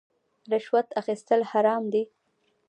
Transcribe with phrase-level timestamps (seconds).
[0.51, 2.03] رشوت اخیستل حرام دي